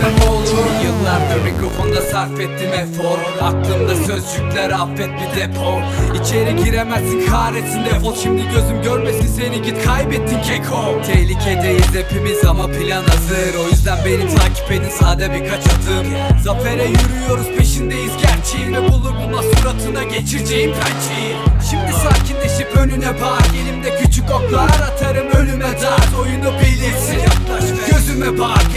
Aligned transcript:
etmem 0.00 0.28
olur 0.28 0.40
Yıllardır 0.84 1.52
mikrofonda 1.52 2.00
sarf 2.00 2.40
ettim 2.40 2.70
efor. 2.72 3.18
Aklımda 3.42 3.94
sözcükler 3.96 4.70
affet 4.70 5.08
bir 5.08 5.40
depo. 5.40 5.80
İçeri 6.20 6.64
giremezsin 6.64 7.26
kahretsin 7.26 7.84
defol. 7.84 8.14
Şimdi 8.14 8.42
gözüm 8.42 8.82
görmesin 8.82 9.26
seni 9.26 9.62
git 9.62 9.84
kaybettin 9.84 10.42
keko. 10.42 11.02
Tehlikedeyiz 11.06 11.94
hepimiz 11.94 12.44
ama 12.44 12.66
plan 12.66 13.02
hazır. 13.02 13.54
O 13.64 13.68
yüzden 13.68 13.98
beni 14.04 14.34
takip 14.34 14.72
edin 14.72 14.90
sade 15.00 15.30
birkaç 15.34 15.60
adım. 15.60 16.06
Zafere 16.44 16.84
yürüyoruz 16.84 17.46
peşindeyiz. 17.58 18.12
Gerçeği 18.22 18.76
Ve 18.76 18.88
bulur 18.88 19.14
bulmaz 19.14 19.44
suratına 19.44 20.02
geçireceğim 20.02 20.70
pençeyi 20.72 21.36
Şimdi 21.70 21.92
sakinleşip 21.92 22.76
önüne 22.76 23.20
bağır 23.20 23.50
Elimde 23.62 23.96
küçük 24.02 24.24
oklar 24.30 24.80
atarım 24.92 25.28
ölüme 25.28 25.64
dart 25.64 26.14
Oyunu 26.22 26.52
bilirsin. 26.60 27.18
Yaklaş 27.18 27.64
gözüme 27.90 28.38
bağır 28.38 28.69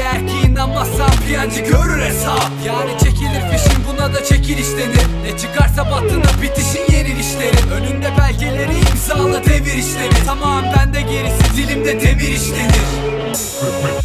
piyancı 1.27 1.59
görür 1.59 2.01
hesap. 2.01 2.51
Yani 2.65 2.91
çekilir 3.03 3.41
fişin 3.51 3.79
buna 3.87 4.13
da 4.13 4.23
çekiliş 4.23 4.67
denir 4.67 5.07
Ne 5.23 5.37
çıkarsa 5.37 5.91
battığında 5.91 6.41
bitişin 6.41 6.95
yenilişlerin 6.95 7.71
Önünde 7.71 8.07
belgeleri 8.19 8.73
imzala 8.91 9.45
devir 9.45 9.73
işleri. 9.73 10.25
Tamam 10.25 10.63
bende 10.77 11.01
gerisi 11.01 11.57
dilimde 11.57 12.01
demir 12.01 12.27
işlenir. 12.27 12.83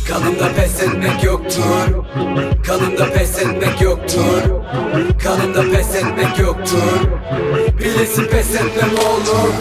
Kanımda 0.08 0.52
pes 0.52 0.83
etmek 0.83 1.24
yoktur. 1.24 2.05
Kanımda 2.66 3.11
pes 3.12 3.39
etmek 3.39 3.80
yoktur. 3.80 4.42
Kanımda 5.24 5.62
pes 5.77 5.94
etmek 5.94 6.39
yoktur. 6.39 7.00
Bilirsin 7.78 8.24
pes 8.24 8.55
etmem 8.55 8.91
oğlum. 9.06 9.52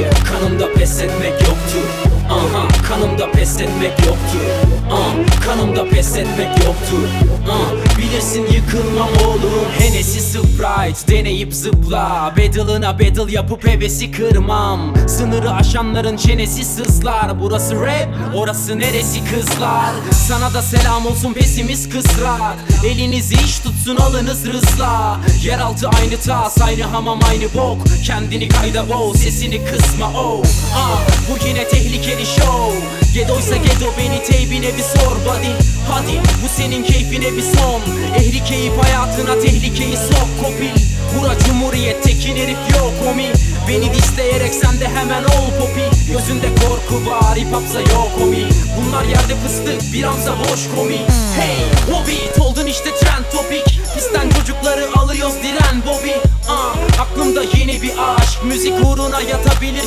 Yeah, 0.00 0.12
kanımda 0.24 0.72
pes 0.74 1.00
etmek 1.00 1.32
yoktur. 1.32 1.88
Aha, 2.30 2.68
kanımda 2.88 3.32
pes 3.32 3.60
etmek 3.60 3.98
yoktur 4.06 4.63
Ah, 4.94 5.14
kanımda 5.44 5.88
pes 5.88 6.16
etmek 6.16 6.48
yoktur 6.64 7.08
Ah, 7.50 7.98
bilirsin 7.98 8.46
yıkılmam 8.52 9.08
oğlum 9.26 9.64
Hennessy 9.78 10.18
Sprite 10.18 11.12
deneyip 11.12 11.54
zıpla. 11.54 12.34
Battle'ına 12.38 12.98
battle 12.98 13.32
yapıp 13.32 13.66
hevesi 13.66 14.10
kırmam. 14.12 14.94
Sınırı 15.08 15.50
aşanların 15.50 16.16
çenesi 16.16 16.64
sızlar. 16.64 17.40
Burası 17.40 17.80
rap, 17.80 18.08
orası 18.34 18.78
neresi 18.78 19.20
kızlar? 19.24 19.90
Sana 20.12 20.54
da 20.54 20.62
selam 20.62 21.06
olsun 21.06 21.32
pesimist 21.32 21.92
kısrak. 21.92 22.56
Elinizi 22.86 23.34
iş 23.34 23.58
tutsun 23.58 23.96
alınız 23.96 24.46
rızla. 24.46 25.20
Yeraltı 25.44 25.88
aynı 25.88 26.16
tas, 26.20 26.62
aynı 26.62 26.82
hamam 26.82 27.20
aynı 27.30 27.54
bok. 27.54 27.78
Kendini 28.06 28.48
kayda 28.48 28.88
boğ, 28.88 29.14
sesini 29.14 29.64
kısma 29.64 30.10
oh. 30.16 30.42
Ah, 30.76 31.00
Bu 31.30 31.48
yine 31.48 31.68
tehlikeli 31.68 32.26
show 32.26 33.03
Gedoysa 33.14 33.56
gedo 33.56 33.92
beni 33.98 34.22
teybine 34.22 34.76
bir 34.76 34.82
sor 34.82 35.16
buddy. 35.16 35.52
Hadi 35.90 36.20
bu 36.42 36.48
senin 36.56 36.82
keyfine 36.84 37.36
bir 37.36 37.42
son 37.42 37.80
Ehli 38.16 38.44
keyif 38.44 38.72
hayatına 38.82 39.38
tehlikeyi 39.38 39.96
sok 39.96 40.28
kopil 40.42 40.74
Bura 41.14 41.38
cumhuriyet 41.38 42.02
tekin 42.04 42.36
herif 42.36 42.58
yok 42.78 42.92
homi 43.04 43.32
Beni 43.68 43.94
disleyerek 43.94 44.54
sen 44.54 44.80
de 44.80 44.88
hemen 44.88 45.24
ol 45.24 45.50
popi. 45.60 46.12
Gözünde 46.12 46.48
korku 46.54 47.10
var 47.10 47.36
hip 47.36 47.52
hopsa 47.52 47.80
yok 47.80 48.10
homi 48.20 48.48
Bunlar 48.76 49.04
yerde 49.04 49.34
fıstık 49.46 49.92
bir 49.92 50.04
amza 50.04 50.32
boş 50.38 50.68
komi. 50.76 50.98
Hey 51.36 51.56
o 51.94 52.06
beat 52.06 52.38
oldun 52.40 52.66
işte 52.66 52.90
trend 53.00 53.24
topik 53.32 53.80
Pisten 53.94 54.30
çocukları 54.30 54.88
alıyoruz 54.98 55.34
diren 55.42 55.82
Bobby. 55.86 56.10
Ah, 56.48 56.76
Aklımda 57.00 57.42
yeni 57.56 57.82
bir 57.82 57.92
aşk. 58.16 58.44
Müzik 58.44 58.74
uğruna 58.86 59.20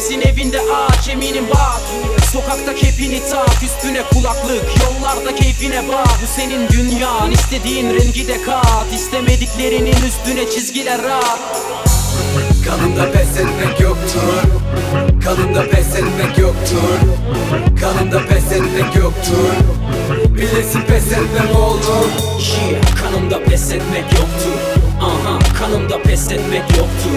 yatabilirsin 0.08 0.22
evinde 0.22 0.60
ağaç 0.62 1.10
eminim 1.10 1.46
bak 1.50 1.82
Sokakta 2.32 2.76
kepini 2.76 3.22
tak 3.30 3.64
üstüne 3.64 4.04
kulaklık. 4.14 4.64
Yollarda 4.84 5.36
keyfine 5.36 5.88
bak. 5.88 6.08
Bu 6.22 6.28
senin 6.28 6.70
dünyan 6.70 7.32
istediğin 7.32 7.94
rengi 7.94 8.28
de 8.28 8.42
kat. 8.42 8.86
İstemediklerinin 8.94 9.96
üstüne 10.08 10.50
çizgiler 10.50 11.00
at 11.00 11.40
Kanımda 12.66 13.12
pes 13.12 13.38
etmek 13.38 13.80
yoktur. 13.80 14.44
Kanımda 15.24 15.70
pes 15.70 15.96
etmek 15.96 16.38
yoktur. 16.38 17.00
Kanımda 17.82 18.26
pes 18.26 18.52
etmek 18.52 18.96
yoktur. 18.96 19.54
Bilirsin 20.30 20.82
pes 20.82 21.12
etmem 21.12 21.56
oğlum 21.56 22.12
Yeah, 22.38 22.82
kanımda 23.04 23.44
pes 23.44 23.72
etmek 23.72 24.14
yoktur 24.14 24.77
Aha, 25.08 25.40
kanımda 25.60 26.04
pes 26.04 26.32
etmek 26.32 26.62
yoktur. 26.62 27.12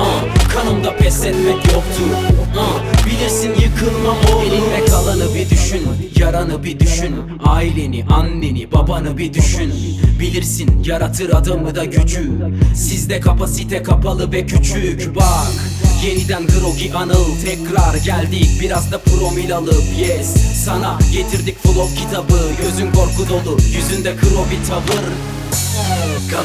Ah, 0.00 0.48
kanımda 0.54 0.96
pes 0.96 1.24
etmek 1.24 1.64
yoktur. 1.64 2.10
Ah, 2.58 3.06
bilirsin 3.06 3.50
yıkılmam 3.50 4.16
oğlum. 4.32 4.42
Elinde 4.46 4.90
kalanı 4.90 5.34
bir 5.34 5.50
düşün, 5.50 5.82
yaranı 6.16 6.64
bir 6.64 6.80
düşün. 6.80 7.14
Aileni, 7.44 8.04
anneni, 8.10 8.72
babanı 8.72 9.18
bir 9.18 9.34
düşün. 9.34 9.74
Bilirsin 10.20 10.84
yaratır 10.84 11.30
adamı 11.30 11.74
da 11.74 11.84
gücü. 11.84 12.30
Sizde 12.74 13.20
kapasite 13.20 13.82
kapalı 13.82 14.32
ve 14.32 14.46
küçük. 14.46 15.16
Bak 15.16 15.74
Yeniden 16.06 16.42
grogi 16.46 16.94
anıl. 16.94 17.24
Tekrar 17.44 17.94
geldik 17.94 18.60
Biraz 18.60 18.92
da 18.92 18.98
promil 18.98 19.56
alıp 19.56 19.84
yes. 19.98 20.34
Sana 20.64 20.98
getirdik 21.12 21.62
flow 21.62 21.94
kitabı. 21.94 22.38
Gözün 22.62 22.92
korku 22.92 23.28
dolu 23.28 23.58
yüzünde 23.76 24.16
kro 24.16 24.46
bir 24.50 24.68
tavır 24.68 25.04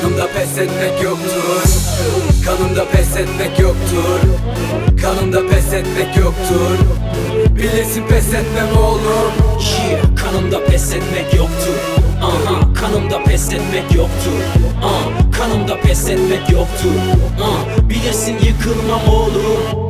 Kanımda 0.02 0.28
pes 0.28 0.58
etmek 0.58 1.04
yoktur. 1.04 1.64
Kanımda 2.46 2.86
pes 2.86 3.16
etmek 3.18 3.60
yoktur. 3.60 4.20
Kanımda 5.02 5.48
pes 5.48 5.74
etmek 5.74 6.18
yoktur. 6.18 6.78
Bilirsin 7.56 8.08
pes 8.08 8.28
etmem 8.34 8.78
oğlum. 8.84 9.32
Yeah, 9.90 10.02
kanımda 10.16 10.66
pes 10.66 10.94
etmek 10.94 11.34
yoktur. 11.34 11.76
Aha, 12.22 12.74
kanımda 12.74 13.24
pes 13.24 13.54
etmek 13.54 13.96
yoktur. 13.96 14.42
Ah, 14.84 15.32
kanımda 15.40 15.82
pes 15.82 16.10
etmek 16.10 16.50
yoktur. 16.50 16.92
Ah, 17.44 17.90
bilirsin 17.90 18.38
yıkılmam 18.44 19.08
oğlum 19.10 19.89